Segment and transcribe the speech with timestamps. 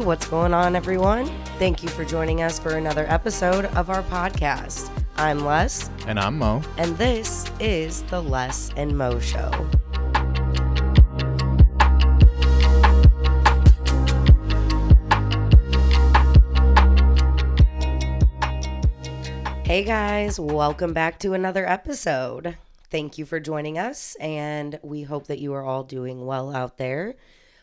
[0.00, 1.26] what's going on, everyone?
[1.58, 4.90] Thank you for joining us for another episode of our podcast.
[5.16, 6.62] I'm Les, And I'm Mo.
[6.78, 9.50] and this is the Les and Mo Show.
[19.64, 22.56] Hey guys, welcome back to another episode.
[22.90, 26.76] Thank you for joining us, and we hope that you are all doing well out
[26.76, 27.14] there.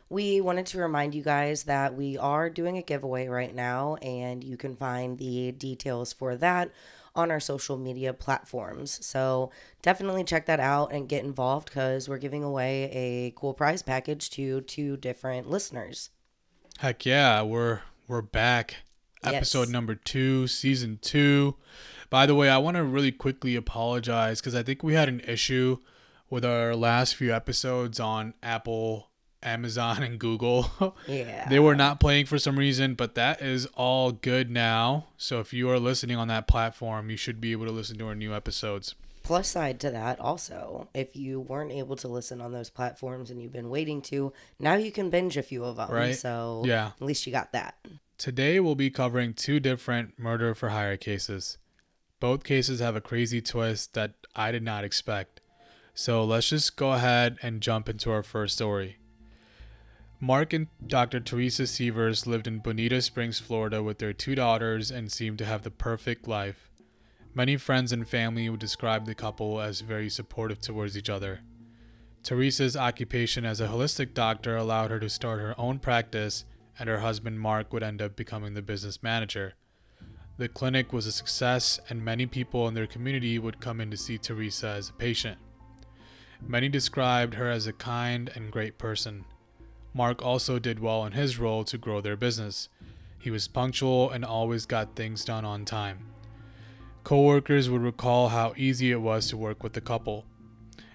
[0.09, 4.43] We wanted to remind you guys that we are doing a giveaway right now, and
[4.43, 6.71] you can find the details for that
[7.15, 9.03] on our social media platforms.
[9.05, 13.81] So definitely check that out and get involved because we're giving away a cool prize
[13.81, 16.11] package to two different listeners.
[16.77, 18.77] Heck yeah, we're we're back.
[19.23, 19.33] Yes.
[19.33, 21.55] Episode number two, season two.
[22.09, 25.21] By the way, I want to really quickly apologize because I think we had an
[25.21, 25.79] issue
[26.29, 29.06] with our last few episodes on Apple,
[29.43, 30.95] Amazon, and Google.
[31.07, 31.47] Yeah.
[31.49, 35.07] they were not playing for some reason, but that is all good now.
[35.17, 38.07] So if you are listening on that platform, you should be able to listen to
[38.07, 38.95] our new episodes.
[39.23, 43.41] Plus side to that, also, if you weren't able to listen on those platforms and
[43.41, 45.89] you've been waiting to, now you can binge a few of them.
[45.91, 46.15] Right.
[46.15, 46.91] So Yeah.
[46.99, 47.75] at least you got that.
[48.17, 51.57] Today we'll be covering two different murder for hire cases.
[52.19, 55.41] Both cases have a crazy twist that I did not expect.
[55.93, 58.97] So let's just go ahead and jump into our first story.
[60.19, 61.19] Mark and Dr.
[61.19, 65.61] Teresa Sievers lived in Bonita Springs, Florida with their two daughters and seemed to have
[65.61, 66.71] the perfect life.
[67.35, 71.41] Many friends and family would describe the couple as very supportive towards each other.
[72.23, 76.45] Teresa's occupation as a holistic doctor allowed her to start her own practice,
[76.79, 79.53] and her husband Mark would end up becoming the business manager.
[80.37, 83.97] The clinic was a success, and many people in their community would come in to
[83.97, 85.37] see Teresa as a patient.
[86.41, 89.25] Many described her as a kind and great person.
[89.97, 92.69] Mark also did well in his role to grow their business.
[93.17, 96.11] He was punctual and always got things done on time.
[97.03, 100.25] Coworkers would recall how easy it was to work with the couple.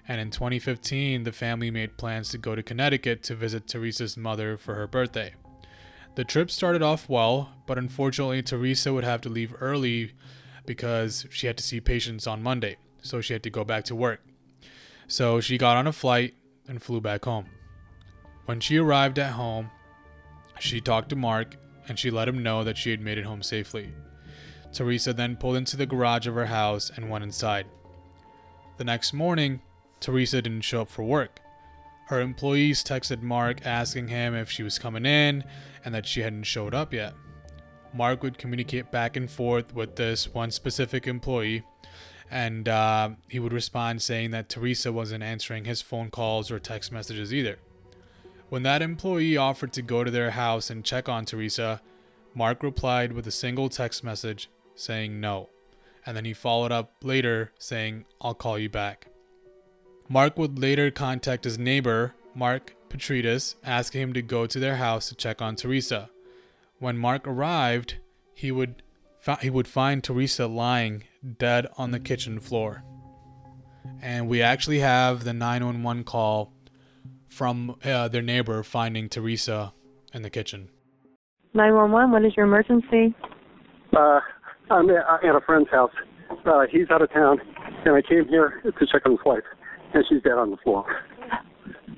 [0.07, 4.57] And in 2015, the family made plans to go to Connecticut to visit Teresa's mother
[4.57, 5.35] for her birthday.
[6.15, 10.13] The trip started off well, but unfortunately, Teresa would have to leave early
[10.65, 13.97] because she had to see patients on Monday, so she had to go back to
[13.97, 14.23] work.
[15.09, 16.35] So she got on a flight
[16.69, 17.47] and flew back home.
[18.45, 19.71] When she arrived at home,
[20.59, 21.57] she talked to Mark
[21.89, 23.93] and she let him know that she had made it home safely.
[24.73, 27.67] Teresa then pulled into the garage of her house and went inside.
[28.79, 29.61] The next morning,
[30.01, 31.41] Teresa didn't show up for work.
[32.07, 35.45] Her employees texted Mark asking him if she was coming in
[35.85, 37.15] and that she hadn't showed up yet.
[37.95, 41.63] Mark would communicate back and forth with this one specific employee,
[42.31, 46.91] and uh, he would respond saying that Teresa wasn't answering his phone calls or text
[46.91, 47.59] messages either.
[48.53, 51.81] When that employee offered to go to their house and check on Teresa,
[52.35, 55.49] Mark replied with a single text message saying no,
[56.05, 59.07] and then he followed up later saying, I'll call you back.
[60.07, 65.09] Mark would later contact his neighbor, Mark Petridis, asking him to go to their house
[65.09, 66.11] to check on Teresa.
[66.79, 67.95] When Mark arrived,
[68.35, 68.83] he would
[69.41, 71.05] he would find Teresa lying
[71.39, 72.85] dead on the kitchen floor.
[74.03, 76.53] And we actually have the 911 call
[77.33, 79.73] from uh, their neighbor finding Teresa
[80.13, 80.69] in the kitchen.
[81.55, 83.15] 911, what is your emergency?
[83.97, 84.21] Uh,
[84.71, 85.91] I'm at, a friend's house.
[86.47, 87.39] Uh, he's out of town,
[87.85, 89.43] and I came here to check on his wife,
[89.95, 90.85] and she's dead on the floor.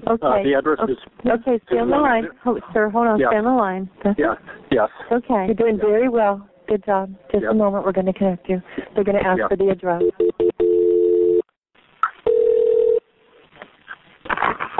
[0.07, 0.27] Okay.
[0.27, 0.93] Uh, the address okay.
[0.93, 0.99] is.
[1.27, 2.25] Okay, stay on the line.
[2.47, 3.29] Oh, sir, hold on, Yeah.
[3.31, 3.89] stay on the line.
[4.05, 4.37] That's Yes,
[4.71, 4.89] yes.
[5.11, 5.47] Okay.
[5.47, 6.47] You're doing very well.
[6.69, 7.15] Good job.
[7.31, 7.53] Just Yep.
[7.53, 8.63] a moment, we're going to connect you.
[8.95, 9.49] They're going to ask Yeah.
[9.49, 10.03] for the address.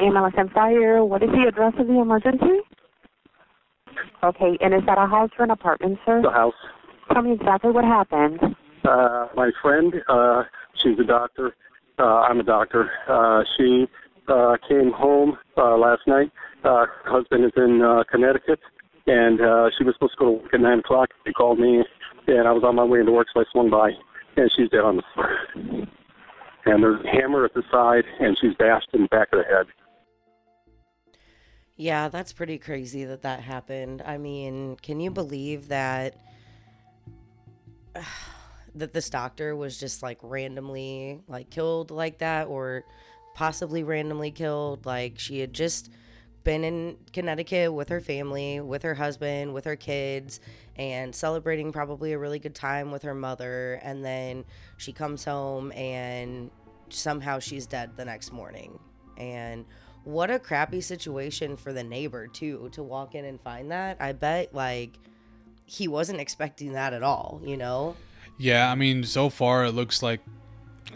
[0.01, 2.61] Ambulance and fire, what is the address of the emergency?
[4.23, 6.23] Okay, and is that a house or an apartment, sir?
[6.23, 6.55] The house.
[7.13, 8.41] Tell me exactly what happened.
[8.85, 10.45] Uh, my friend, uh,
[10.83, 11.55] she's a doctor.
[11.99, 12.91] Uh, I'm a doctor.
[13.09, 13.87] Uh, she
[14.29, 16.33] uh, came home uh, last night.
[16.65, 18.61] Uh, her husband is in uh, Connecticut,
[19.07, 21.11] and uh, she was supposed to go to work at 9 o'clock.
[21.27, 21.85] She called me,
[22.27, 23.91] and I was on my way into work, so I swung by,
[24.37, 25.87] and she's dead on the floor.
[26.67, 29.45] And there's a hammer at the side, and she's bashed in the back of the
[29.45, 29.67] head.
[31.77, 34.03] Yeah, that's pretty crazy that that happened.
[34.05, 36.17] I mean, can you believe that
[38.77, 42.85] that this doctor was just like randomly like killed like that or
[43.35, 45.91] possibly randomly killed like she had just
[46.45, 50.41] been in Connecticut with her family, with her husband, with her kids,
[50.77, 53.81] and celebrating probably a really good time with her mother.
[53.83, 54.45] And then
[54.77, 56.51] she comes home and
[56.91, 58.79] somehow she's dead the next morning.
[59.17, 59.65] And
[60.05, 63.97] what a crappy situation for the neighbor too to walk in and find that.
[64.01, 64.99] I bet like
[65.65, 67.97] he wasn't expecting that at all, you know?
[68.37, 70.21] Yeah, I mean, so far it looks like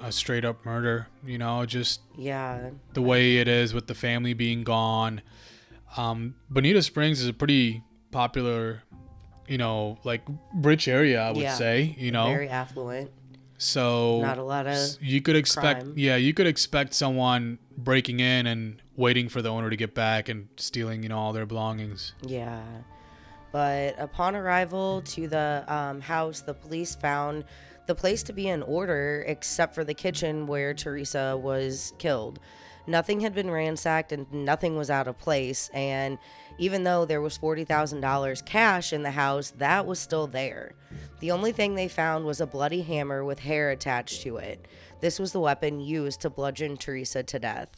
[0.02, 2.70] a straight up murder, you know, just Yeah.
[2.94, 5.23] the way it is with the family being gone.
[5.96, 8.82] Um, Bonita Springs is a pretty popular,
[9.46, 10.23] you know, like
[10.55, 11.55] rich area, I would Yeah.
[11.55, 12.26] say, you know.
[12.26, 13.11] Very affluent.
[13.61, 15.94] so Not a lot of you could expect crime.
[15.96, 20.29] yeah, you could expect someone breaking in and waiting for the owner to get back
[20.29, 22.12] and stealing, you know, all their belongings.
[22.23, 22.62] Yeah.
[23.50, 27.44] But upon arrival to the um, house, the police found
[27.88, 32.38] the place to be in order except for the kitchen where Teresa was killed.
[32.87, 35.70] Nothing had been ransacked and nothing was out of place.
[35.73, 36.19] And
[36.58, 40.73] even though there was $40,000 cash in the house, that was still there.
[41.20, 44.69] The only thing they found was a bloody hammer with hair attached to it.
[45.00, 47.70] This was the weapon used to bludgeon Teresa to death.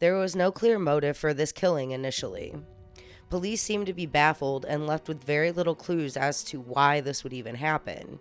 [0.00, 2.54] There was no clear motive for this killing initially.
[3.30, 7.22] Police seemed to be baffled and left with very little clues as to why this
[7.22, 8.18] would even happen.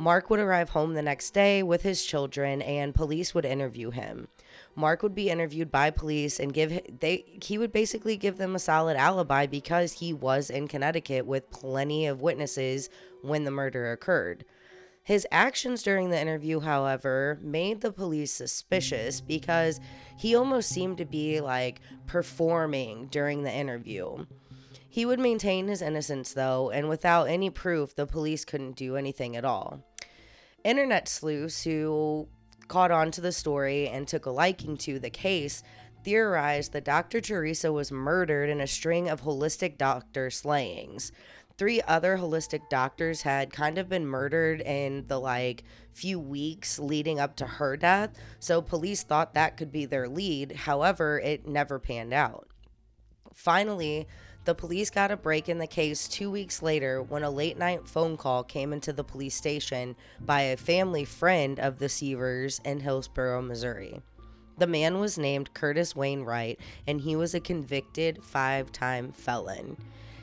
[0.00, 4.28] Mark would arrive home the next day with his children and police would interview him.
[4.76, 8.60] Mark would be interviewed by police and give they he would basically give them a
[8.60, 12.88] solid alibi because he was in Connecticut with plenty of witnesses
[13.22, 14.44] when the murder occurred.
[15.02, 19.80] His actions during the interview, however, made the police suspicious because
[20.16, 24.26] he almost seemed to be like performing during the interview.
[24.88, 29.36] He would maintain his innocence, though, and without any proof, the police couldn't do anything
[29.36, 29.82] at all.
[30.68, 32.28] Internet sleuths who
[32.66, 35.62] caught on to the story and took a liking to the case
[36.04, 37.22] theorized that Dr.
[37.22, 41.10] Teresa was murdered in a string of holistic doctor slayings.
[41.56, 47.18] Three other holistic doctors had kind of been murdered in the like few weeks leading
[47.18, 50.52] up to her death, so police thought that could be their lead.
[50.52, 52.46] However, it never panned out.
[53.32, 54.06] Finally,
[54.48, 57.86] the police got a break in the case two weeks later when a late night
[57.86, 62.80] phone call came into the police station by a family friend of the Sievers in
[62.80, 64.00] Hillsboro, Missouri.
[64.56, 69.76] The man was named Curtis Wayne Wright, and he was a convicted five time felon.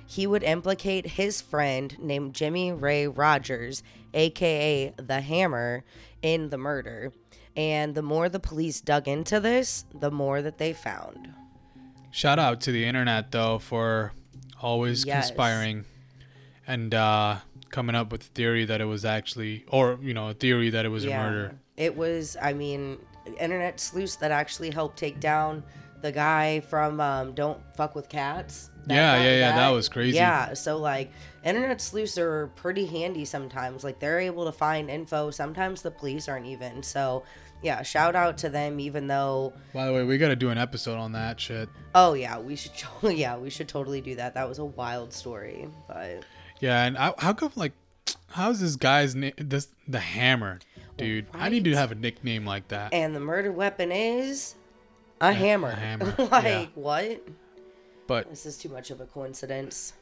[0.07, 3.83] He would implicate his friend named Jimmy Ray Rodgers,
[4.15, 5.83] aka the Hammer,
[6.23, 7.13] in the murder.
[7.55, 11.31] And the more the police dug into this, the more that they found.
[12.15, 14.13] Shout out to the internet though for
[14.61, 15.27] always Yes.
[15.27, 15.83] conspiring
[16.65, 17.39] and uh,
[17.71, 20.85] coming up with a theory that it was actually, or you know, a theory that
[20.85, 21.55] it was a murder.
[21.75, 22.99] It was, I mean,
[23.37, 25.61] internet sleuths that actually helped take down
[26.01, 28.69] the guy from um, Don't Fuck with Cats.
[28.87, 30.15] Yeah, yeah, yeah, that was crazy.
[30.15, 31.11] Yeah, so like
[31.43, 33.83] internet sleuths are pretty handy sometimes.
[33.83, 35.31] Like they're able to find info.
[35.31, 36.81] Sometimes the police aren't even.
[36.81, 37.23] So
[37.65, 38.79] yeah, shout out to them.
[38.79, 41.67] Even though, By the way, we got to do an episode on that shit.
[41.95, 42.71] oh yeah, we should.
[43.03, 44.35] Yeah, we should totally do that.
[44.35, 46.23] That was a wild story, but
[46.59, 47.73] Yeah, and I, how come like,
[48.29, 49.33] how's this guy's name?
[49.37, 50.59] This the Hammer,
[50.97, 51.25] dude.
[51.33, 52.93] I need to have a nickname like that.
[52.93, 54.55] and the murder weapon is
[55.21, 55.71] a hammer.
[55.71, 56.65] hammer, like yeah.
[56.75, 57.21] what?
[58.07, 59.93] But This is too much of a coincidence.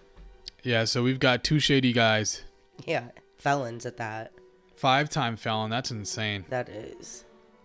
[0.64, 2.42] yeah, so we've got two shady guys,
[2.86, 3.06] Yeah,
[3.38, 4.32] felons at that.
[4.76, 5.70] five-time felon.
[5.70, 6.44] That's insane.
[6.50, 7.24] That is.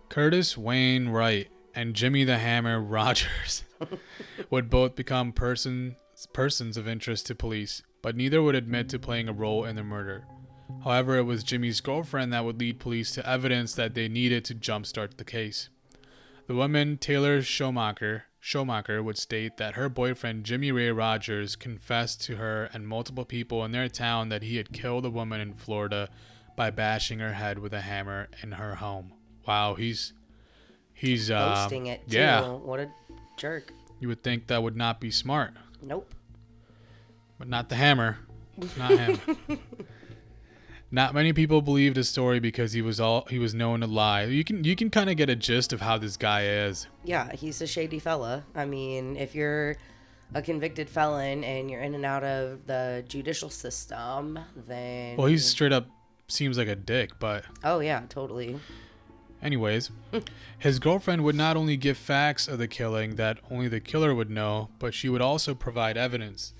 [0.09, 3.63] Curtis Wayne Wright and Jimmy the Hammer Rodgers
[4.49, 5.93] would both become persons
[6.33, 9.83] persons of interest to police, but neither would admit to playing a role in the
[9.83, 10.25] murder.
[10.83, 14.55] However, it was Jimmy's girlfriend that would lead police to evidence that they needed to
[14.55, 15.69] jumpstart the case.
[16.47, 22.37] The woman, Taylor Schumacher, Schumacher would state that her boyfriend Jimmy Ray Rodgers confessed to
[22.37, 26.09] her and multiple people in their town that he had killed a woman in Florida
[26.55, 29.13] by bashing her head with a hammer in her home.
[29.49, 30.13] Wow, he's
[30.93, 32.17] he's uh, Boasting it, too.
[32.17, 32.91] Yeah, What a
[33.35, 33.73] jerk.
[33.99, 36.13] you would think that would not be smart, Nope.
[37.39, 38.19] but not the hammer,
[38.77, 39.19] not him.
[40.91, 44.25] not many people believed his story because he was all he was known to lie.
[44.25, 46.85] You can you can kind of get a gist of how this guy is.
[47.03, 48.43] Yeah, he's a shady fella.
[48.53, 49.77] I mean, if you're
[50.35, 54.37] a convicted felon and you're in and out of the judicial system,
[54.67, 55.17] then.
[55.17, 55.87] Well, he's straight up
[56.27, 58.59] seems like a dick, but Oh, yeah, totally.
[59.41, 59.91] Anyways,
[60.57, 64.29] his girlfriend would not only give facts of the killing that only the killer would
[64.29, 66.53] know, but she would also provide evidence.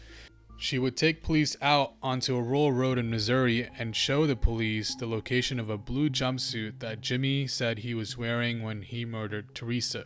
[0.58, 4.94] She would take police out onto a rural road in Missouri and show the police
[4.94, 9.56] the location of a blue jumpsuit that Jimmy said he was wearing when he murdered
[9.56, 10.06] Teresa.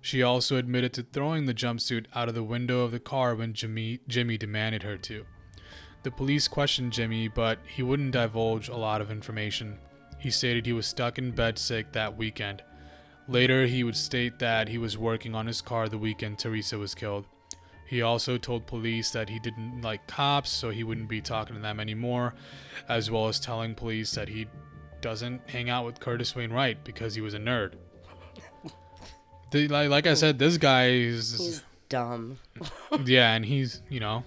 [0.00, 3.54] She also admitted to throwing the jumpsuit out of the window of the car when
[3.54, 5.24] Jimmy, Jimmy demanded her to.
[6.02, 9.78] The police questioned Jimmy, but he wouldn't divulge a lot of information.
[10.22, 12.62] He stated he was stuck in bed sick that weekend.
[13.26, 16.94] Later, he would state that he was working on his car the weekend Teresa was
[16.94, 17.24] killed.
[17.88, 21.60] He also told police that he didn't like cops, so he wouldn't be talking to
[21.60, 22.34] them anymore,
[22.88, 24.46] as well as telling police that he
[25.00, 27.72] doesn't hang out with Curtis Wayne Wright because he was a nerd.
[29.50, 32.38] The, like, like I said, this guy is He's dumb.
[33.04, 34.22] yeah, and he's you know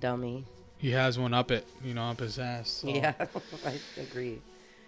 [0.00, 0.46] Dummy.
[0.78, 2.70] he has one up it you know up his ass.
[2.70, 2.88] so.
[2.88, 3.12] Yeah,
[3.66, 4.40] I agree.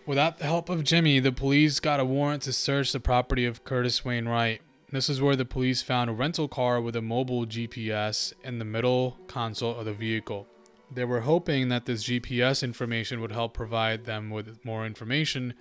[0.09, 3.63] Without the help of Jimmy, the police got a warrant to search the property of
[3.63, 4.63] Curtis Wayne Wright.
[4.91, 8.65] This is where the police found a rental car with a mobile GPS in the
[8.65, 10.47] middle console of the vehicle.
[10.91, 15.53] They were hoping that this GPS information would help provide them with more information,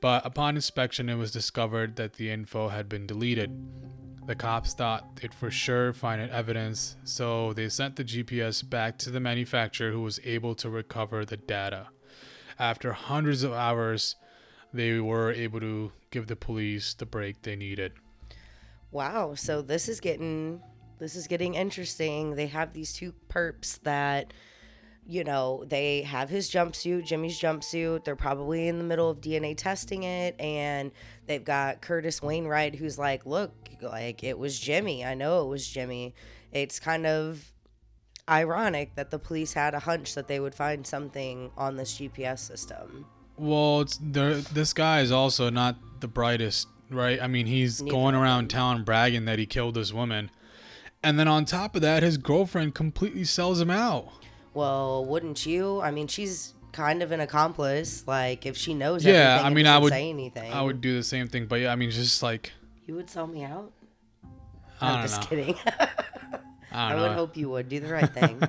[0.00, 3.50] but upon inspection, it was discovered that the info had been deleted.
[4.24, 9.10] The cops thought they'd for sure find evidence, so they sent the GPS back to
[9.10, 11.88] the manufacturer who was able to recover the data.
[12.58, 14.16] After hundreds of hours,
[14.72, 17.92] they were able to give the police the break they needed.
[18.90, 19.34] Wow.
[19.34, 20.60] So this is getting
[20.98, 22.36] this is getting interesting.
[22.36, 24.32] They have these two perps that
[25.04, 28.04] you know, they have his jumpsuit, Jimmy's jumpsuit.
[28.04, 30.92] They're probably in the middle of DNA testing it and
[31.26, 35.04] they've got Curtis Wayne Wright who's like, "Look, like it was Jimmy.
[35.04, 36.14] I know it was Jimmy."
[36.52, 37.52] It's kind of
[38.28, 42.38] ironic that the police had a hunch that they would find something on this GPS
[42.40, 43.06] system.
[43.36, 43.98] Well, it's.
[43.98, 47.20] This guy is also not the brightest, right?
[47.20, 50.30] I mean, he's Neither going around town bragging that he killed this woman,
[51.02, 54.08] and then on top of that, his girlfriend completely sells him out.
[54.54, 55.80] Well, wouldn't you?
[55.80, 58.06] I mean, she's kind of an accomplice.
[58.06, 60.52] Like, if she knows Yeah, everything I mean, I would- say anything.
[60.52, 62.52] I would do the same thing, but yeah, I mean, just like
[62.86, 63.72] You would sell me out?
[64.80, 65.26] I I'm don't just know.
[65.28, 65.54] kidding.
[66.72, 68.42] I I would hope you would do the right thing.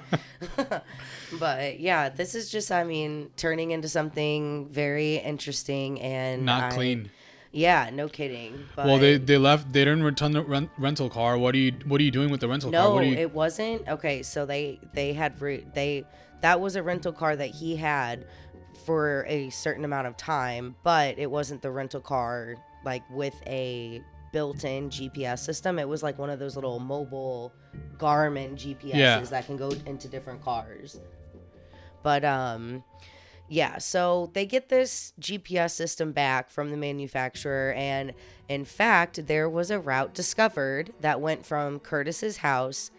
[1.39, 6.75] but yeah, this is just, I mean, turning into something very interesting and not I-
[6.75, 7.10] clean.
[7.56, 8.65] Yeah, no kidding.
[8.75, 9.72] But Well, they they left.
[9.72, 11.38] They didn't return the rent, rental car.
[11.38, 12.82] What are you What are you doing with the rental car?
[12.82, 13.15] no, you?
[13.15, 13.88] it wasn't.
[13.88, 16.03] Okay, so they they had re- they
[16.42, 18.25] that was a rental car that he had
[18.88, 24.01] for a certain amount of time, but it wasn't the rental car like with a
[24.34, 25.80] built-in GPS system.
[25.80, 27.54] It was like one of those little mobile
[27.98, 29.20] Garmin GPSs Yeah.
[29.22, 31.00] that can go into different cars.
[32.02, 32.84] But um
[33.50, 38.13] yeah, so they get this GPS system back from the manufacturer and
[38.50, 42.92] in fact, there was a route discovered that went from Curtis's house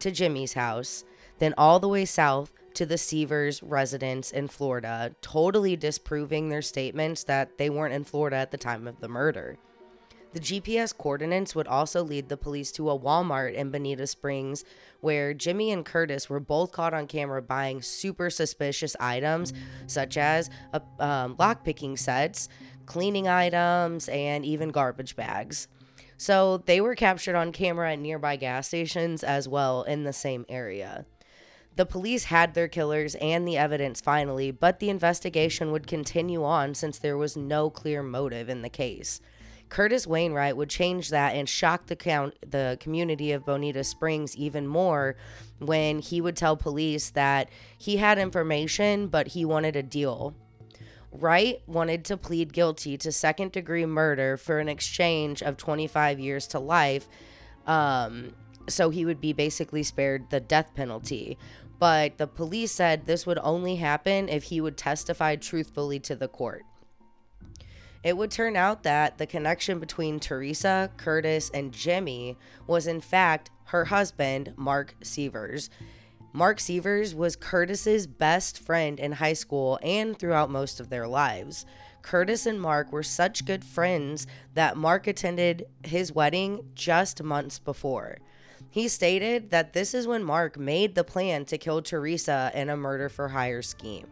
[0.00, 1.04] to Jimmy's house,
[1.38, 7.24] then all the way south to the Sievers residence in Florida, totally disproving their statements
[7.24, 9.58] that they weren't in Florida at the time of the murder.
[10.32, 14.64] The GPS coordinates would also lead the police to a Walmart in Bonita Springs
[15.00, 19.52] where Jimmy and Curtis were both caught on camera buying super suspicious items
[19.88, 22.48] such as uh, um, lockpicking sets,
[22.86, 25.66] cleaning items, and even garbage bags.
[26.16, 30.46] So they were captured on camera at nearby gas stations as well in the same
[30.48, 31.06] area.
[31.74, 36.74] The police had their killers and the evidence finally, but the investigation would continue on
[36.74, 39.20] since there was no clear motive in the case.
[39.70, 44.36] Curtis Wayne Wright would change that and shock the count the community of Bonita Springs
[44.36, 45.16] even more
[45.58, 47.48] when he would tell police that
[47.78, 50.34] he had information but he wanted a deal.
[51.12, 56.46] Wright wanted to plead guilty to second degree murder for an exchange of 25 years
[56.48, 57.08] to life.
[57.66, 58.34] Um,
[58.68, 61.38] so he would be basically spared the death penalty.
[61.78, 66.28] But the police said this would only happen if he would testify truthfully to the
[66.28, 66.64] court.
[68.02, 73.50] It would turn out that the connection between Teresa, Curtis, and Jimmy was in fact
[73.64, 75.68] her husband, Mark Sievers.
[76.32, 81.66] Mark Sievers was Curtis's best friend in high school and throughout most of their lives.
[82.02, 88.18] Curtis and Mark were such good friends that Mark attended his wedding just months before.
[88.70, 92.76] He stated that this is when Mark made the plan to kill Teresa in a
[92.76, 94.06] murder for hire scheme.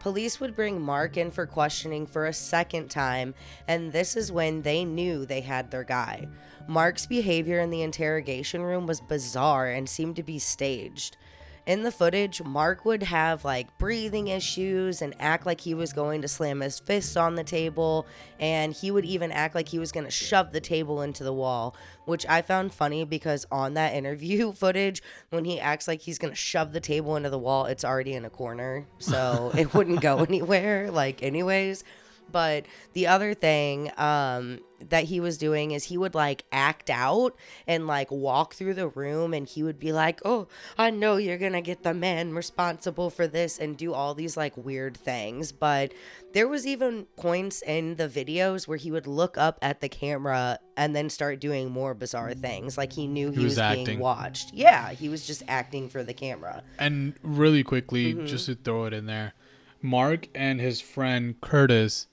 [0.00, 3.34] Police would bring Mark in for questioning for a second time,
[3.68, 6.26] and this is when they knew they had their guy.
[6.66, 11.18] Mark's behavior in the interrogation room was bizarre and seemed to be staged.
[11.66, 16.22] In the footage, Mark would have like breathing issues and act like he was going
[16.22, 18.06] to slam his fists on the table,
[18.38, 21.32] and he would even act like he was going to shove the table into the
[21.32, 21.76] wall,
[22.06, 26.32] which I found funny because on that interview footage, when he acts like he's going
[26.32, 30.00] to shove the table into the wall, it's already in a corner, so it wouldn't
[30.00, 31.84] go anywhere, like, anyways.
[32.30, 37.36] But the other thing um, that he was doing is he would like act out
[37.66, 41.38] and like walk through the room and he would be like, Oh, I know you're
[41.38, 45.52] going to get the man responsible for this and do all these like weird things.
[45.52, 45.92] But
[46.32, 50.58] there was even points in the videos where he would look up at the camera
[50.76, 52.78] and then start doing more bizarre things.
[52.78, 53.84] Like he knew he, was was, acting.
[53.84, 54.54] being watched.
[54.54, 56.62] Yeah, he was just acting for the camera.
[56.78, 58.26] And really quickly, Mm-hmm.
[58.26, 59.34] just to throw it in there,
[59.82, 62.06] Mark and his friend Curtis,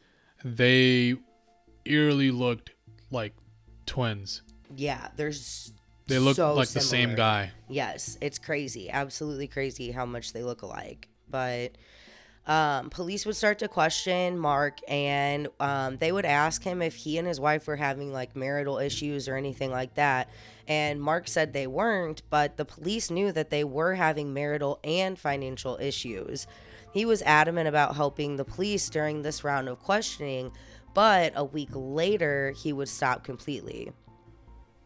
[0.56, 1.16] they
[1.86, 2.72] eerily looked
[3.12, 3.34] like
[3.86, 4.42] twins.
[4.76, 5.74] Yeah, there's
[6.08, 7.52] They look so like the same guy.
[7.70, 11.08] Yes, it's crazy, absolutely crazy how much they look alike.
[11.30, 11.78] But
[12.46, 17.18] um, police would start to question Mark, and um, they would ask him if he
[17.18, 20.30] and his wife were having like marital issues or anything like that.
[20.68, 25.18] And Mark said they weren't, but the police knew that they were having marital and
[25.20, 26.48] financial issues.
[26.94, 30.52] He was adamant about helping the police during this round of questioning,
[30.94, 33.92] but a week later, he would stop completely.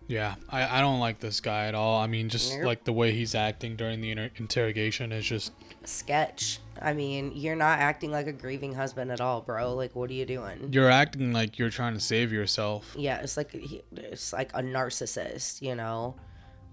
[0.07, 2.01] Yeah, I, I don't like this guy at all.
[2.01, 2.65] I mean, just Nope.
[2.65, 5.53] like the way he's acting during the inter- interrogation is just
[5.85, 6.59] sketch.
[6.81, 9.73] I mean, you're not acting like a grieving husband at all, bro.
[9.73, 10.69] Like, what are you doing?
[10.73, 12.93] you're acting like you're trying to save yourself.
[12.97, 13.55] Yeah, it's like
[13.95, 16.15] it's like a narcissist, you know.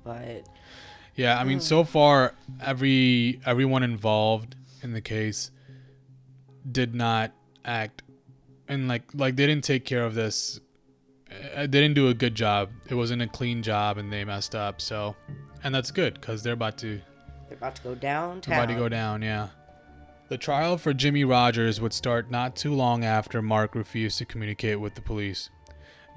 [0.02, 0.48] But
[1.14, 1.62] Yeah, I mean, mm.
[1.62, 5.50] so far every everyone involved in the case
[6.70, 7.32] did not
[7.64, 8.02] act
[8.68, 10.60] and like like they didn't take care of this.
[11.56, 12.70] uh, They didn't do a good job.
[12.88, 14.80] It wasn't a clean job, and they messed up.
[14.80, 15.16] So,
[15.64, 17.00] and that's good because they're about to
[17.48, 18.54] they're about to go downtown.
[18.54, 19.22] about to go down.
[19.22, 19.48] Yeah.
[20.28, 24.78] The trial for Jimmy Rodgers would start not too long after Mark refused to communicate
[24.78, 25.48] with the police.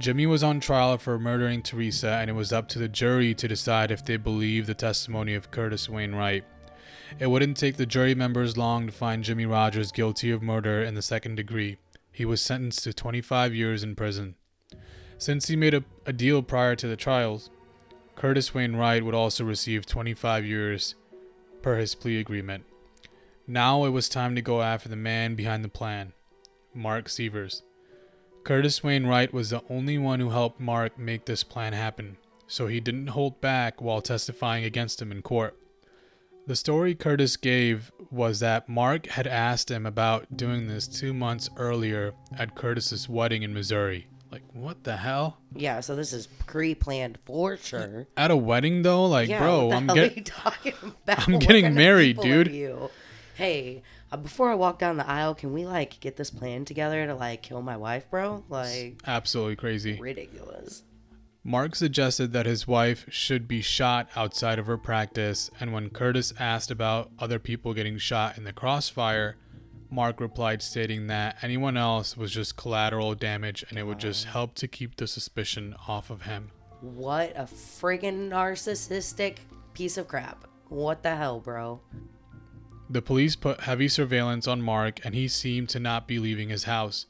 [0.02, 3.48] Jimmy was on trial for murdering Teresa, and it was up to the jury to
[3.48, 6.44] decide if they believed the testimony of Curtis Wayne Wright.
[7.20, 10.96] It wouldn't take the jury members long to find Jimmy Rodgers guilty of murder in
[10.96, 11.78] the second degree.
[12.12, 14.36] He was sentenced to 25 years in prison.
[15.18, 17.50] Since he made a, a deal prior to the trials,
[18.16, 20.96] Curtis Wayne Wright would also receive 25 years
[21.62, 22.66] per his plea agreement.
[23.48, 26.14] Now it was time to go after the man behind the plan,
[26.74, 27.64] Mark Sievers.
[28.44, 32.68] Curtis Wayne Wright was the only one who helped Mark make this plan happen, so
[32.68, 35.56] he didn't hold back while testifying against him in court.
[36.48, 41.50] The story Curtis gave was that Mark had asked him about doing this two months
[41.56, 44.08] earlier at Curtis's wedding in Missouri.
[44.32, 45.38] Like, what the hell?
[45.54, 48.08] Yeah, so this is pre-planned for sure.
[48.18, 49.06] At a wedding though?
[49.06, 50.74] Like, yeah, bro, I'm hell are getting you talking
[51.04, 51.28] about?
[51.28, 52.50] I'm getting married, dude.
[53.36, 57.06] Hey, uh, before I walk down the aisle, can we like get this plan together
[57.06, 58.44] to like kill my wife, bro?
[58.50, 60.00] Like absolutely crazy.
[60.00, 60.84] ridiculous.
[61.44, 66.34] Mark suggested that his wife should be shot outside of her practice, and when Curtis
[66.40, 69.38] asked about other people getting shot in the crossfire,
[69.90, 74.54] Mark replied stating that anyone else was just collateral damage and it would just help
[74.56, 76.52] to keep the suspicion off of him.
[76.80, 79.38] What a friggin' narcissistic
[79.74, 80.48] piece of crap.
[80.70, 81.82] What the hell, bro?
[82.90, 86.66] The police put heavy surveillance on Mark, and he seemed to not be leaving his
[86.66, 87.06] house.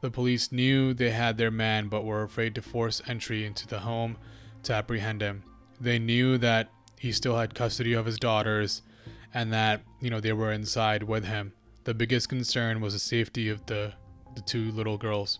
[0.00, 3.80] The police knew they had their man, but were afraid to force entry into the
[3.80, 4.18] home
[4.64, 5.42] to apprehend him.
[5.80, 8.82] They knew that he still had custody of his daughters
[9.34, 11.52] and that, you know, they were inside with him.
[11.84, 13.92] The biggest concern was the safety of the,
[14.34, 15.38] the two little girls.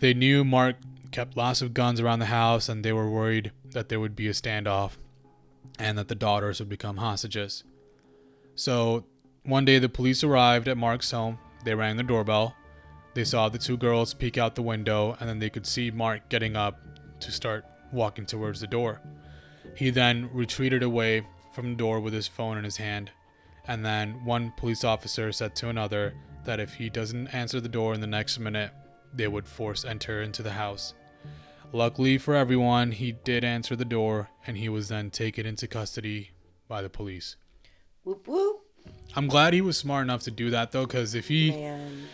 [0.00, 0.76] They knew Mark
[1.10, 4.26] kept lots of guns around the house, and they were worried that there would be
[4.26, 4.96] a standoff
[5.78, 7.64] and that the daughters would become hostages.
[8.56, 9.04] So
[9.44, 11.38] one day the police arrived at Mark's home.
[11.64, 12.56] They rang the doorbell.
[13.14, 16.28] They saw the two girls peek out the window, and then they could see Mark
[16.28, 16.80] getting up
[17.20, 19.00] to start walking towards the door.
[19.76, 23.12] He then retreated away from the door with his phone in his hand.
[23.66, 27.94] And then one police officer said to another that if he doesn't answer the door
[27.94, 28.72] in the next minute,
[29.14, 30.92] they would force enter into the house.
[31.72, 36.32] Luckily for everyone, he did answer the door, and he was then taken into custody
[36.68, 37.36] by the police.
[38.02, 38.60] Whoop whoop.
[39.16, 42.08] I'm glad he was smart enough to do that though, because if he, Man.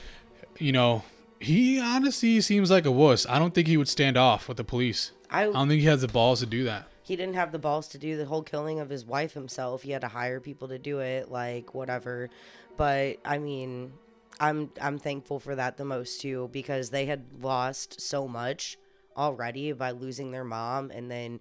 [0.60, 1.02] You know,
[1.40, 3.26] he honestly seems like a wuss.
[3.28, 5.12] I don't think he would stand off with the police.
[5.30, 6.86] I, I don't think he has the balls to do that.
[7.02, 9.82] he didn't have the balls to do the whole killing of his wife himself.
[9.82, 12.28] He had to hire people to do it, like whatever.
[12.76, 13.92] But I mean,
[14.38, 18.76] I'm I'm thankful for that the most too because they had lost so much
[19.16, 21.40] already by losing their mom and then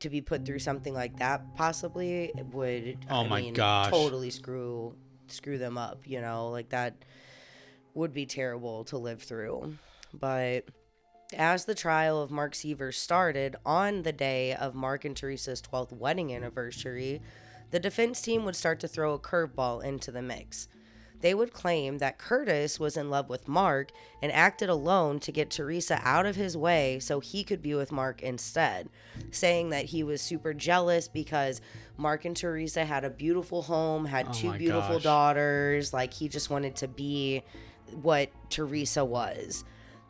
[0.00, 3.90] to be put through something like that possibly would Oh I my mean, gosh.
[3.90, 4.94] totally screw
[5.28, 6.94] screw them up, you know, like that
[7.94, 9.76] would be terrible to live through.
[10.12, 10.64] But
[11.36, 15.92] as the trial of Mark Sievers started on the day of Mark and Teresa's 12th
[15.92, 17.20] wedding anniversary,
[17.70, 20.68] the defense team would start to throw a curveball into the mix.
[21.20, 25.50] They would claim that Curtis was in love with Mark and acted alone to get
[25.50, 28.90] Teresa out of his way so he could be with Mark instead,
[29.30, 31.62] saying that he was super jealous because
[31.96, 35.02] Mark and Teresa had a beautiful home, had Oh two beautiful gosh.
[35.04, 35.92] daughters.
[35.94, 37.42] Like he just wanted to be
[38.02, 39.64] what Teresa was.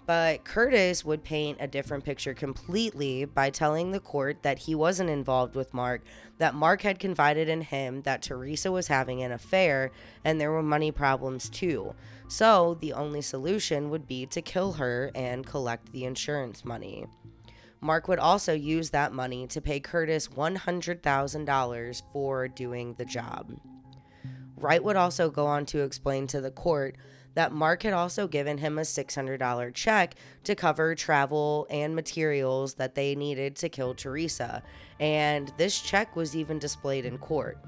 [0.07, 5.09] But Curtis would paint a different picture completely by telling the court that he wasn't
[5.09, 6.03] involved with Mark,
[6.37, 9.91] that Mark had confided in him that Teresa was having an affair
[10.23, 11.95] and there were money problems too.
[12.29, 17.07] So the only solution would be to kill her and collect the insurance money.
[17.81, 23.53] Mark would also use that money to pay Curtis $100,000 for doing the job.
[24.57, 26.97] Wright would also go on to explain to the court
[27.35, 32.95] that Mark had also given him a $600 check to cover travel and materials that
[32.95, 34.63] they needed to kill Teresa,
[35.01, 37.59] and this check was even displayed in court.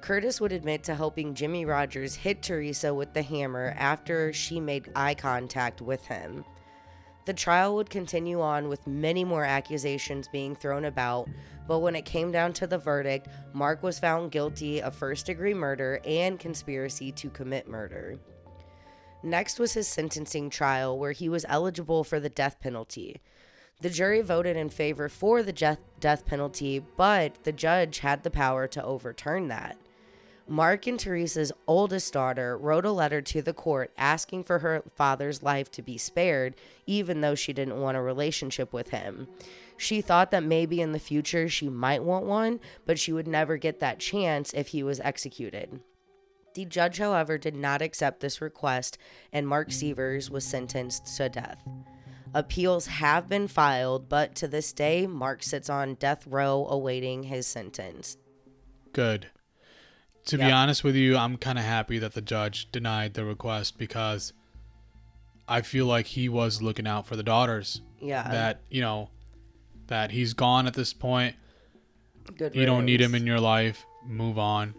[0.00, 4.90] Curtis would admit to helping Jimmy Rodgers hit Teresa with the hammer after she made
[4.94, 6.44] eye contact with him.
[7.24, 11.28] The trial would continue on with many more accusations being thrown about,
[11.66, 15.54] but when it came down to the verdict, Mark was found guilty of first degree
[15.54, 18.16] murder and conspiracy to commit murder.
[19.26, 23.20] Next was his sentencing trial, where he was eligible for the death penalty.
[23.80, 28.68] The jury voted in favor for the death, penalty, but the judge had the power
[28.68, 29.78] to overturn that.
[30.46, 35.42] Mark and Teresa's oldest daughter wrote a letter to the court asking for her father's
[35.42, 36.54] life to be spared,
[36.86, 39.26] even though she didn't want a relationship with him.
[39.76, 43.56] She thought that maybe in the future she might want one, but she would never
[43.56, 45.80] get that chance if he was executed.
[46.56, 48.96] The judge, however, did not accept this request,
[49.30, 51.62] and Mark Sievers was sentenced to death.
[52.32, 57.46] Appeals have been filed, but to this day, Mark sits on death row awaiting his
[57.46, 58.16] sentence.
[58.94, 59.26] Good.
[60.28, 63.76] To be honest with you, I'm kind of happy that the judge denied the request
[63.76, 64.32] because
[65.46, 67.82] I feel like he was looking out for the daughters.
[68.00, 68.26] Yeah.
[68.30, 69.10] that, you know,
[69.88, 71.36] that he's gone at this point.
[72.34, 73.84] Good You don't need him in your life.
[74.06, 74.74] Move on.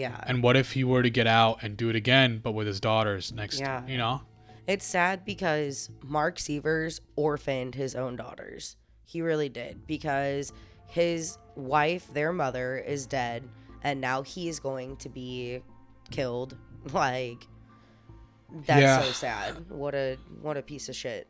[0.00, 0.18] Yeah.
[0.26, 2.80] And what if he were to get out and do it again, but with his
[2.80, 3.60] daughters next?
[3.60, 3.86] Yeah.
[3.86, 4.22] You know.
[4.66, 8.76] It's sad because Mark Sievers orphaned his own daughters.
[9.04, 10.52] He really did because
[10.86, 13.48] his wife, their mother, is dead,
[13.82, 15.62] and now he's going to be
[16.10, 16.56] killed.
[16.94, 17.46] Like
[18.66, 19.02] that's Yeah.
[19.02, 19.68] so sad.
[19.70, 21.28] What a what a piece of shit.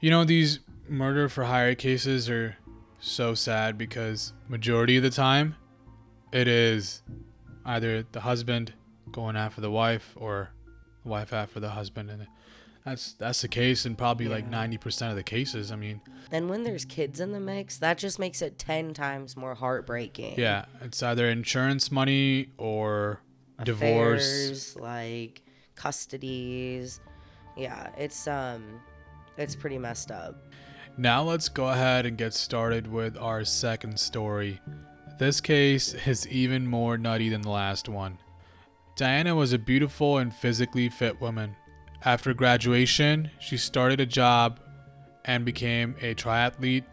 [0.00, 2.56] You know these murder for hire cases are
[2.98, 5.54] so sad because majority of the time,
[6.32, 7.02] it is
[7.68, 8.72] either the husband
[9.12, 10.50] going after the wife or
[11.04, 12.26] the wife after the husband, and
[12.84, 15.70] that's that's the case in probably like ninety percent of the cases.
[15.70, 16.00] I mean,
[16.32, 20.34] And when there's kids in the mix, that just makes it 10 times more heartbreaking.
[20.38, 23.20] yeah, it's either insurance money or
[23.64, 24.74] divorce.
[24.76, 25.42] Like
[25.76, 27.00] custodies.
[27.56, 28.80] Yeah, it's um
[29.36, 30.34] it's pretty messed up.
[30.96, 34.60] Now let's go ahead and get started with our second story.
[35.18, 38.18] This case is even more nutty than the last one.
[38.94, 41.56] Diana was a beautiful and physically fit woman.
[42.04, 44.60] After graduation, she started a job
[45.24, 46.84] and became a triathlete,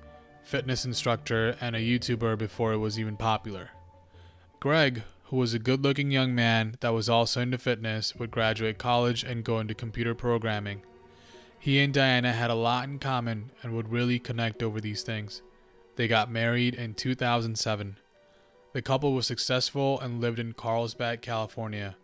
[0.43, 3.69] fitness instructor, and a YouTuber before it was even popular.
[4.59, 8.79] Greg, who was a good looking young man that was also into fitness, would graduate
[8.79, 10.81] college and go into computer programming.
[11.59, 15.43] He and Diana had a lot in common and would really connect over these things.
[15.95, 17.97] They got married in 2007.
[18.75, 21.95] The couple was successful and lived in Carlsbad, California.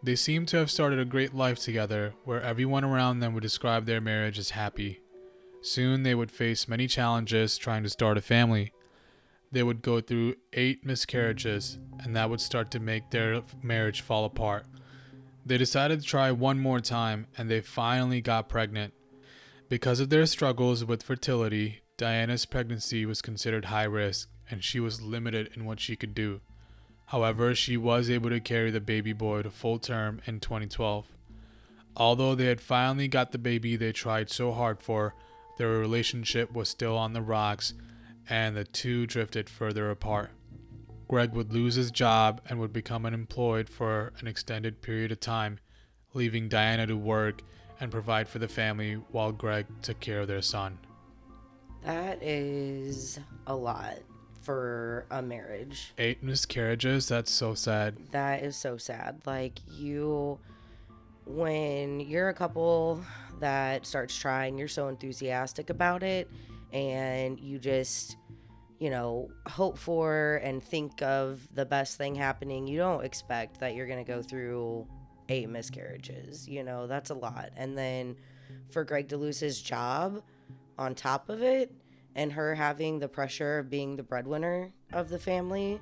[0.00, 3.84] They seemed to have started a great life together where everyone around them would describe
[3.84, 5.00] their marriage as happy.
[5.60, 8.72] Soon they would face many challenges trying to start a family.
[9.50, 14.24] They would go through eight miscarriages, and that would start to make their marriage fall
[14.24, 14.66] apart.
[15.44, 18.94] They decided to try one more time, and they finally got pregnant.
[19.68, 25.02] Because of their struggles with fertility, Diana's pregnancy was considered high risk, and she was
[25.02, 26.40] limited in what she could do.
[27.06, 31.06] However, she was able to carry the baby boy to full term in 2012.
[31.96, 35.14] Although they had finally got the baby they tried so hard for,
[35.58, 37.74] their relationship was still on the rocks,
[38.28, 40.30] and the two drifted further apart.
[41.06, 45.58] Greg would lose his job and would become unemployed for an extended period of time,
[46.14, 47.42] leaving Diana to work
[47.78, 50.78] and provide for the family while Greg took care of their son.
[51.84, 53.98] That is a lot
[54.44, 55.92] for a marriage.
[55.98, 57.96] Eight miscarriages, that's so sad.
[58.10, 59.20] That is so sad.
[59.26, 60.38] Like you
[61.26, 63.02] when you're a couple
[63.40, 66.30] that starts trying, you're so enthusiastic about it
[66.72, 68.16] and you just
[68.78, 72.66] you know, hope for and think of the best thing happening.
[72.66, 74.86] You don't expect that you're going to go through
[75.28, 76.48] eight miscarriages.
[76.48, 77.50] You know, that's a lot.
[77.56, 78.16] And then
[78.70, 80.22] for Greg to lose his job
[80.76, 81.72] on top of it,
[82.14, 85.80] and her having the pressure of being the breadwinner of the family,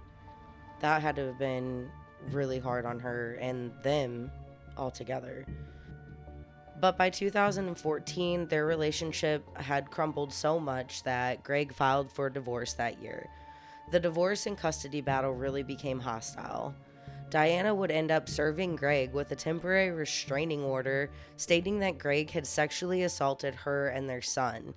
[0.80, 1.90] that had to have been
[2.30, 4.30] really hard on her and them
[4.76, 5.44] altogether.
[6.80, 13.00] But by 2014, their relationship had crumbled so much that Greg filed for divorce that
[13.00, 13.28] year.
[13.92, 16.74] The divorce and custody battle really became hostile.
[17.30, 22.46] Diana would end up serving Greg with a temporary restraining order stating that Greg had
[22.46, 24.74] sexually assaulted her and their son.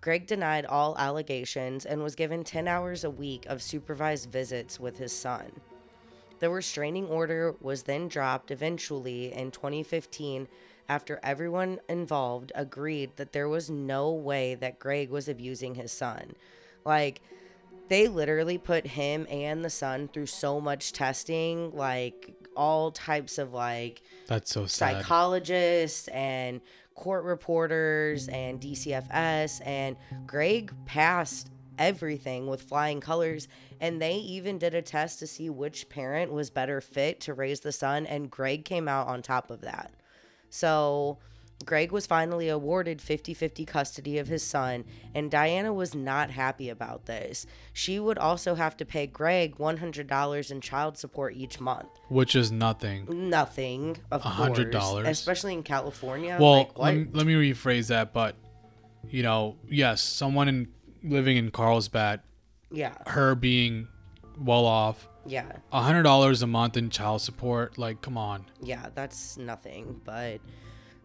[0.00, 4.98] Greg denied all allegations and was given 10 hours a week of supervised visits with
[4.98, 5.50] his son.
[6.38, 10.48] The restraining order was then dropped eventually in 2015
[10.88, 16.34] after everyone involved agreed that there was no way that Greg was abusing his son.
[16.84, 17.20] Like,
[17.88, 23.52] they literally put him and the son through so much testing, like all types of
[23.52, 24.96] like That's so sad.
[24.96, 26.60] psychologists and
[26.96, 33.48] court reporters and DCFS and Greg passed everything with flying colors
[33.80, 37.60] and they even did a test to see which parent was better fit to raise
[37.60, 39.92] the son and Greg came out on top of that.
[40.48, 41.18] So
[41.64, 46.68] Greg was finally awarded 50 50 custody of his son, and Diana was not happy
[46.68, 47.46] about this.
[47.72, 51.88] She would also have to pay Greg $100 in child support each month.
[52.08, 53.06] Which is nothing.
[53.30, 54.72] Nothing, of $100?
[54.72, 56.36] course, Especially in California.
[56.38, 56.84] Well, like, what?
[56.84, 58.12] let, me, let me rephrase that.
[58.12, 58.36] But,
[59.08, 60.68] you know, yes, someone in
[61.02, 62.20] living in Carlsbad,
[62.70, 63.88] yeah, her being
[64.38, 68.44] well off, yeah, $100 a month in child support, like, come on.
[68.60, 70.00] yeah, that's nothing.
[70.04, 70.40] But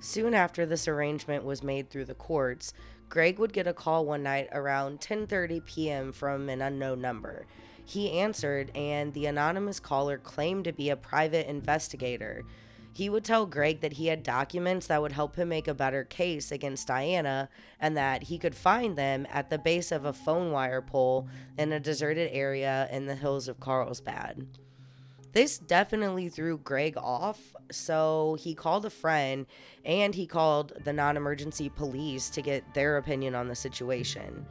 [0.01, 2.73] soon after this arrangement was made through the courts,
[3.07, 6.11] Greg would get a call one night around 10:30 p.m.
[6.11, 7.45] from an unknown number.
[7.85, 12.43] He answered, and the anonymous caller claimed to be a private investigator.
[12.93, 16.03] He would tell Greg that he had documents that would help him make a better
[16.03, 20.51] case against Diana and that he could find them at the base of a phone
[20.51, 24.45] wire pole in a deserted area in the hills of Carlsbad.
[25.33, 27.39] This definitely threw Greg off,
[27.71, 29.45] so he called a friend
[29.85, 34.45] and he called the non emergency police to get their opinion on the situation.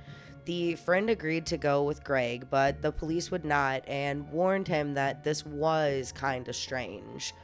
[0.46, 4.94] The friend agreed to go with Greg, but the police would not and warned him
[4.94, 7.34] that this was kind of strange.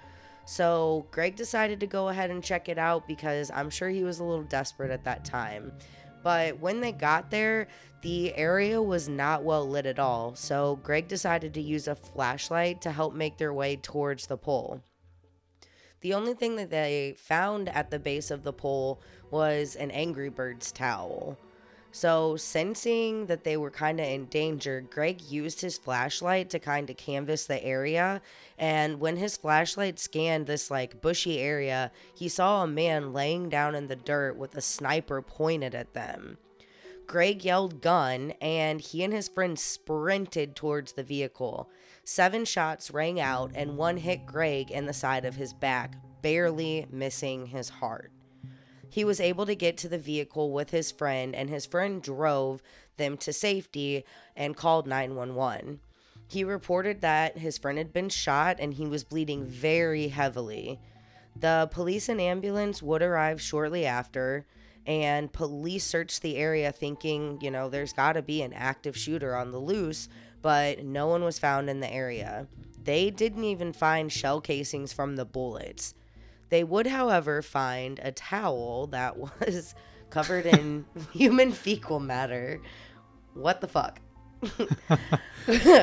[0.47, 4.21] So Greg decided to go ahead and check it out because I'm sure he was
[4.21, 5.73] a little desperate at that time.
[6.27, 7.69] But when they got there,
[8.03, 12.81] the area was not well lit at all, so Greg decided to use a flashlight
[12.81, 14.83] to help make their way towards the pole.
[16.01, 20.29] The only thing that they found at the base of the pole was an Angry
[20.29, 21.39] Birds towel.
[21.97, 26.91] So, sensing that they were kind of in danger, Greg used his flashlight to kind
[26.91, 28.21] of canvass the area.
[28.59, 33.75] And when his flashlight scanned this like bushy area, he saw a man laying down
[33.75, 36.37] in the dirt with a sniper pointed at them.
[37.07, 41.71] Greg yelled gun, and he and his friend sprinted towards the vehicle.
[42.05, 46.87] Seven shots rang out, and one hit Greg in the side of his back, barely
[46.91, 48.13] missing his heart.
[48.89, 52.63] He was able to get to the vehicle with his friend, and his friend drove
[52.97, 54.05] them to safety
[54.37, 55.81] and called 911.
[56.29, 60.81] He reported that his friend had been shot and he was bleeding very heavily.
[61.39, 64.47] The police and ambulance would arrive shortly after,
[64.87, 69.37] and police searched the area thinking, you know, there's got to be an active shooter
[69.37, 70.09] on the loose,
[70.43, 72.47] but no one was found in the area.
[72.83, 75.95] They didn't even find shell casings from the bullets.
[76.49, 79.75] They would, however, find a towel that was
[80.11, 82.61] covered in human fecal matter.
[83.35, 84.01] What the fuck?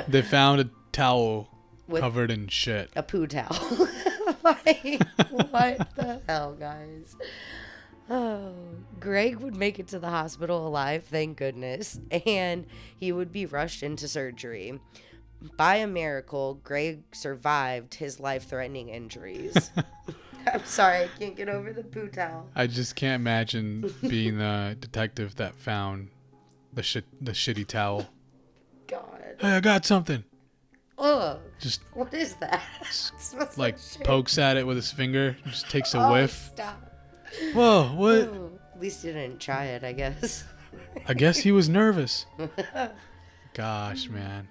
[0.08, 1.50] They found a towel
[1.88, 2.90] With- covered in shit.
[2.96, 3.88] A poo towel.
[4.44, 7.16] like, what the hell, guys?
[8.10, 8.54] Oh,
[9.00, 12.66] Greg would make it to the hospital alive, thank goodness, and
[13.00, 14.80] he would be rushed into surgery.
[15.58, 19.72] By a miracle, Greg survived his life threatening injuries.
[20.54, 22.50] I'm sorry, I can't get over the poo towel.
[22.56, 26.10] I just can't imagine being the detective that found
[26.74, 28.08] the shit, the shitty towel.
[28.88, 29.36] God.
[29.40, 30.24] Hey, I got something.
[30.98, 31.40] Ugh.
[31.60, 32.62] Just What is that?
[33.58, 36.52] Like pokes at it with his finger, just takes a Oh, whiff.
[36.54, 36.92] Stop.
[37.54, 38.16] Whoa, what?
[38.28, 40.44] Oh, at least you didn't try it, I guess.
[41.08, 42.26] I guess he was nervous.
[43.54, 44.48] Gosh, man.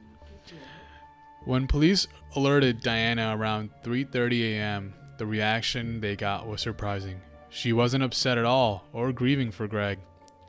[1.45, 7.21] When police alerted Diana around 3:30 a.m., the reaction they got was surprising.
[7.49, 10.01] She wasn't upset at all or grieving for Greg.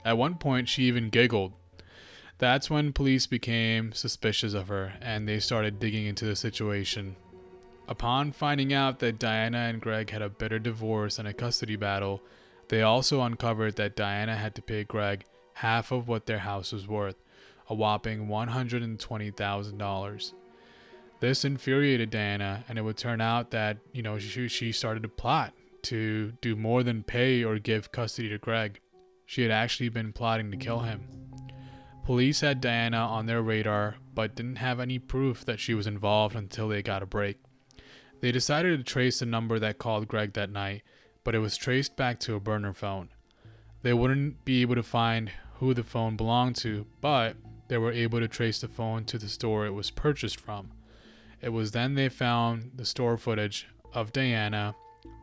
[0.03, 1.53] At one point, she even giggled.
[2.39, 7.17] That's when police became suspicious of her and they started digging into the situation.
[7.88, 12.23] Upon finding out that Diana and Greg had a bitter divorce and a custody battle,
[12.69, 16.88] they also uncovered that Diana had to pay Greg half of what their house was
[16.88, 17.17] worth,
[17.69, 20.33] a whopping $120,000.
[21.23, 25.07] This infuriated Diana, and it would turn out that, you know, she, she started a
[25.07, 28.81] plot to do more than pay or give custody to Greg.
[29.25, 31.07] She had actually been plotting to kill him.
[32.03, 36.36] Police had Diana on their radar, but didn't have any proof that she was involved
[36.36, 37.38] until they got a break.
[38.19, 40.81] They decided to trace the number that called Greg that night,
[41.23, 43.07] but it was traced back to a burner phone.
[43.81, 45.31] They wouldn't be able to find
[45.62, 47.38] who the phone belonged to, but
[47.69, 50.71] they were able to trace the phone to the store it was purchased from.
[51.43, 54.75] It was then they found the store footage of Diana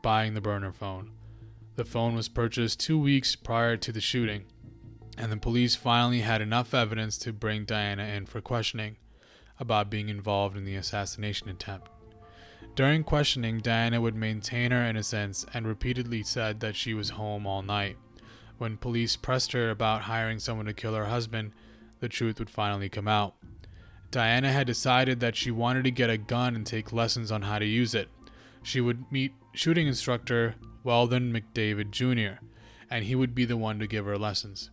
[0.02, 1.12] buying the burner phone.
[1.76, 4.44] The phone was purchased two weeks prior to the shooting,
[5.16, 8.98] and the police finally had enough evidence to bring Diana in for questioning
[9.58, 11.88] about being involved in the assassination attempt.
[12.74, 17.62] During questioning, Diana would maintain her innocence and repeatedly said that she was home all
[17.62, 17.96] night.
[18.58, 21.52] When police pressed her about hiring someone to kill her husband,
[22.00, 23.36] the truth would finally come out.
[24.10, 27.58] Diana had decided that she wanted to get a gun and take lessons on how
[27.58, 28.08] to use it.
[28.62, 32.42] She would meet shooting instructor Weldon McDavid Jr.,
[32.90, 34.70] and he would be the one to give her lessons.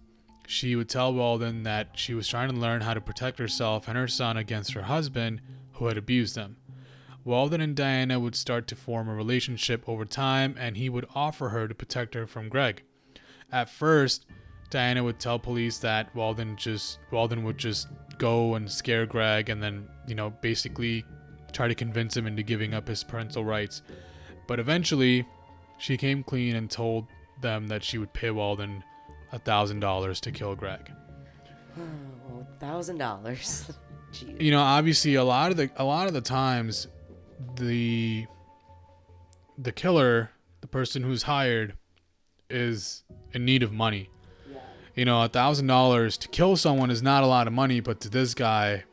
[0.48, 3.98] She would tell Weldon that she was trying to learn how to protect herself and
[3.98, 5.42] her son against her husband,
[5.74, 6.58] who had abused them.
[7.24, 11.50] Weldon and Diana would start to form a relationship over time, and he would offer
[11.50, 12.84] her to protect her from Greg.
[13.52, 14.26] At first,
[14.70, 19.62] Diana would tell police that Walden just Weldon would just go and scare Greg, and
[19.62, 21.06] then you know basically
[21.54, 23.82] try to convince him into giving up his parental rights.
[24.48, 25.26] But eventually,
[25.78, 27.08] she came clean and told
[27.42, 28.84] them that she would pay Walden
[29.32, 30.92] a thousand dollars to kill Greg.
[31.80, 33.72] Oh, thousand dollars.
[34.14, 34.42] Jeez.
[34.42, 36.88] You know, obviously, a lot of the a lot of the times,
[37.56, 38.26] the
[39.58, 41.78] the killer, the person who's hired,
[42.50, 43.04] is
[43.34, 44.10] in need of money.
[44.98, 48.00] You know, a thousand dollars to kill someone is not a lot of money, but
[48.02, 48.84] to this guy,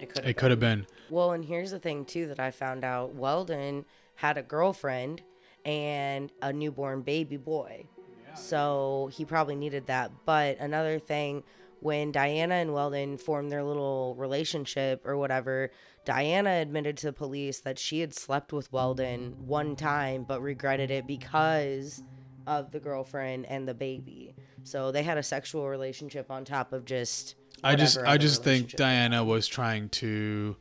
[0.00, 0.84] It could it could have been.
[1.10, 3.14] Well, and here's the thing too that I found out.
[3.14, 3.84] Weldon
[4.16, 5.22] had a girlfriend
[5.64, 7.86] and a newborn baby boy.
[8.34, 10.10] So he probably needed that.
[10.24, 11.44] But another thing,
[11.78, 15.70] when Diana and Weldon formed their little relationship or whatever,
[16.04, 20.90] Diana admitted to the police that she had slept with Weldon one time but regretted
[20.90, 22.02] it because
[22.46, 24.34] of the girlfriend and the baby.
[24.64, 28.76] So they had a sexual relationship on top of just I just I just think
[28.76, 30.56] Diana was trying to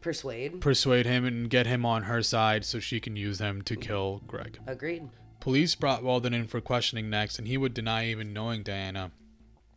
[0.00, 0.60] persuade.
[0.60, 4.22] persuade him and get him on her side so she can use him to kill
[4.26, 4.58] Greg.
[4.66, 5.08] Agreed.
[5.40, 9.12] Police brought Walden in for questioning next, and he would deny even knowing Diana.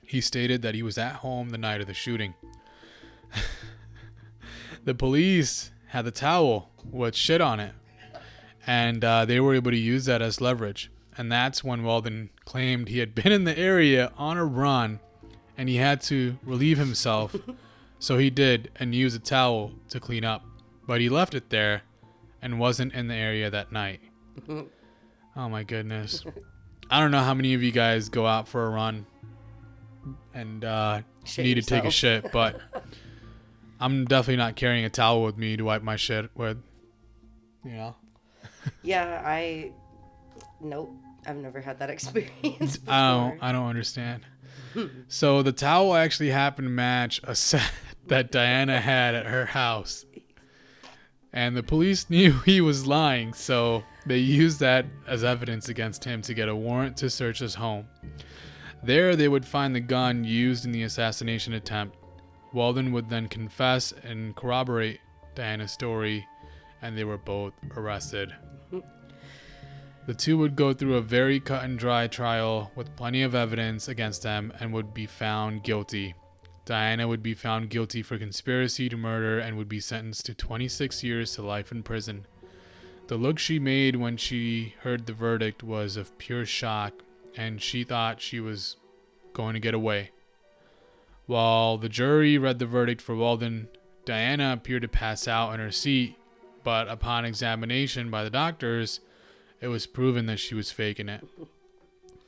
[0.04, 2.34] He stated that he was at home the night of the shooting.
[4.84, 7.74] the police had the towel with shit on it,
[8.66, 10.90] and uh, they were able to use that as leverage.
[11.20, 15.02] And that's when Weldon claimed he had been in the area on a run
[15.58, 17.36] and he had to relieve himself.
[18.00, 20.46] so he did and used a towel to clean up.
[20.88, 21.82] But he left it there
[22.42, 24.00] and wasn't in the area that night.
[25.36, 26.26] Oh my goodness.
[26.90, 29.06] I don't know how many of you guys go out for a run
[30.34, 31.02] and uh,
[31.38, 32.60] need to take a shit, but
[33.80, 36.62] I'm definitely not carrying a towel with me to wipe my shit with.
[37.64, 37.96] You know?
[38.82, 39.72] Yeah, I.
[40.60, 40.94] Nope.
[41.30, 42.94] I've never had that experience before.
[42.94, 44.26] I don't, I don't understand.
[44.74, 44.86] Hmm.
[45.08, 47.72] so the towel actually happened to match a set
[48.08, 50.06] that Diana had at her house.
[51.32, 56.22] And the police knew he was lying, so they used that as evidence against him
[56.24, 57.88] to get a warrant to search his home.
[58.84, 61.98] There, they would find the gun used in the assassination attempt.
[62.54, 65.00] Weldon would then confess and corroborate
[65.36, 66.26] Diana's story,
[66.82, 68.34] and they were both arrested.
[70.10, 73.88] The two would go through a very cut and dry trial with plenty of evidence
[73.88, 76.16] against them and would be found guilty.
[76.66, 81.04] Diana would be found guilty for conspiracy to murder and would be sentenced to 26
[81.04, 82.26] years to life in prison.
[83.06, 87.04] The look she made when she heard the verdict was of pure shock,
[87.38, 88.78] and she thought she was
[89.34, 90.10] going to get away.
[91.28, 93.68] While the jury read the verdict for Walden,
[94.06, 96.18] Diana appeared to pass out in her seat,
[96.64, 99.02] but upon examination by the doctors,
[99.62, 101.26] it was proven that she was faking it.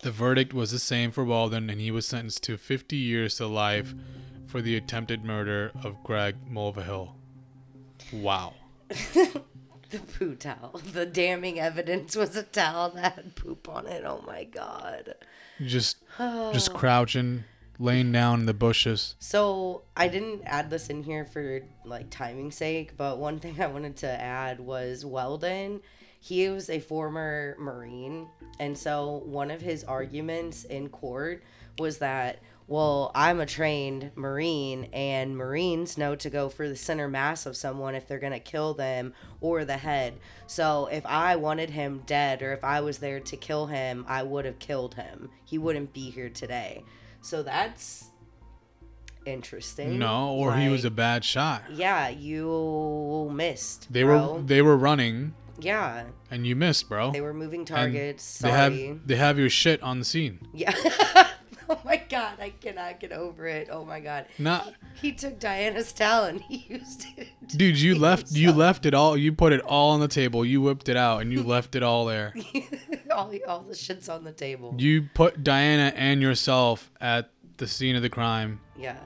[0.04, 3.48] The verdict was the same for Weldon, and he was sentenced to 50 years to
[3.48, 3.94] life
[4.48, 7.14] for the attempted murder of Greg Mulvihill.
[8.12, 8.54] Wow.
[9.92, 10.80] The poo towel.
[10.94, 14.04] The damning evidence was a towel that had poop on it.
[14.06, 15.16] Oh my god.
[15.60, 17.44] Just just crouching,
[17.78, 19.16] laying down in the bushes.
[19.20, 23.68] So I didn't add this in here for like timing sake, but one thing I
[23.68, 25.82] wanted to add was Weldon.
[26.24, 28.28] He was a former Marine,
[28.60, 31.44] and so one of his arguments in court
[31.80, 37.08] was that, well, I'm a trained Marine, and Marines know to go for the center
[37.08, 40.14] mass of someone if they're gonna kill them or the head.
[40.46, 44.22] So if I wanted him dead, or if I was there to kill him, I
[44.22, 45.32] would have killed him.
[45.44, 46.86] He wouldn't be here today.
[47.22, 48.12] So that's
[49.26, 49.98] interesting.
[49.98, 51.64] No, or he was a bad shot.
[51.72, 53.92] Yeah, you missed.
[53.92, 54.34] They bro.
[54.34, 57.12] were they were running Yeah, and you missed, bro.
[57.12, 58.40] they were moving And targets.
[58.40, 60.40] They have they have your shit on the scene.
[60.54, 60.74] Yeah.
[61.70, 63.70] oh my god, I cannot get over it.
[63.72, 64.26] Oh my god.
[64.38, 66.42] Not He took Diana's talent.
[66.50, 67.30] He used it.
[67.48, 69.16] dude, you left you left it all.
[69.16, 70.46] You put it all on the table.
[70.46, 72.34] You whipped it out and you left it all there.
[73.12, 74.76] all, all the shit's on the table.
[74.78, 78.98] You put Diana and yourself at the scene of the crime yeah.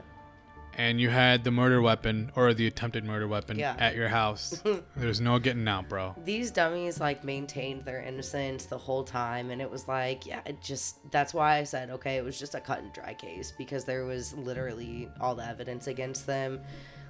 [0.76, 3.74] And you had the murder weapon or the attempted murder weapon Yeah.
[3.78, 4.62] at your house.
[4.96, 6.14] There's no getting out, bro.
[6.24, 10.60] These dummies like maintained their innocence the whole time and it was like, yeah, it
[10.62, 13.84] just that's why I said, okay, it was just a cut and dry case because
[13.84, 16.60] there was literally all the evidence against them.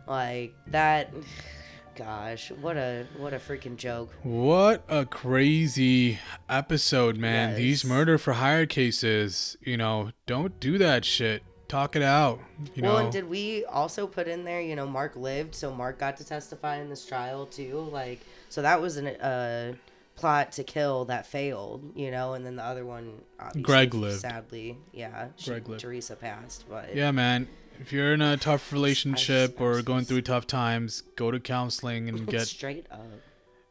[0.07, 1.13] Like that
[1.97, 4.15] gosh, what a what a freaking joke.
[4.23, 7.57] What a crazy episode, man.
[7.57, 11.43] These murder for hire cases, you know, don't do that shit.
[11.69, 12.39] Talk it out.
[12.75, 15.73] You well, know, and did we also put in there, you know, Mark lived, so
[15.75, 17.89] Mark got to testify in this trial too?
[17.91, 19.73] Like, so that was a uh,
[20.15, 23.21] plot to kill that failed, you know, and then the other one,
[23.63, 24.21] Greg lived.
[24.21, 25.81] Sadly, yeah, she, Greg lived.
[25.81, 27.49] Teresa passed, but yeah, man.
[27.79, 31.41] If you're in a tough relationship I or just- going through tough times, go to
[31.41, 33.05] counseling and get, straight up.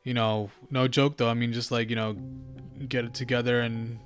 [0.04, 1.30] you know, no joke though.
[1.30, 2.16] I mean, just like, you know,
[2.88, 4.00] get it together and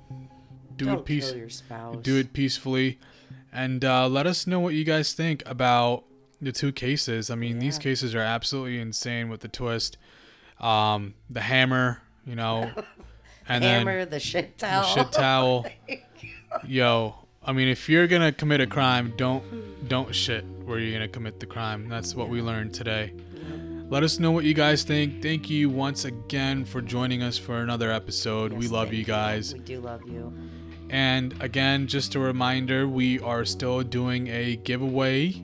[0.76, 1.96] do Don't it peace kill your spouse.
[2.02, 2.98] do it peacefully
[3.52, 6.04] and uh, let us know what you guys think about
[6.40, 7.30] the two cases.
[7.30, 9.96] I mean these cases are absolutely insane with the twist.
[10.60, 12.70] Um, the hammer you know
[13.48, 14.82] and Hammer the shit then towel.
[14.94, 15.66] the shit towel.
[16.66, 21.08] Yo i mean if you're gonna commit a crime don't don't shit where you're gonna
[21.08, 21.88] commit the crime.
[21.88, 23.12] That's what we learned today.
[23.88, 25.20] Let us know what you guys think.
[25.20, 28.52] Thank you once again for joining us for another episode.
[28.52, 29.04] We love you.
[29.04, 29.52] guys.
[29.52, 30.32] We do love you.
[30.90, 35.42] And again, just a reminder, we are still doing a giveaway.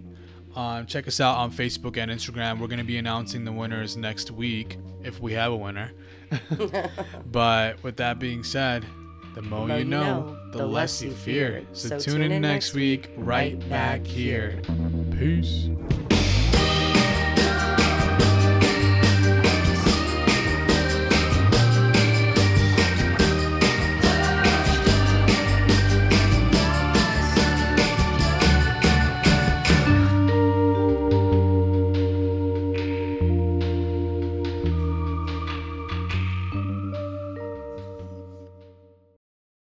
[0.57, 2.59] Um, check us out on Facebook and Instagram.
[2.59, 5.93] We're going to be announcing the winners next week if we have a winner.
[7.31, 8.85] but with that being said,
[9.37, 11.63] the more you know, the, less you fear.
[11.75, 14.61] So, tune in next week, right back here.
[15.13, 15.69] Peace.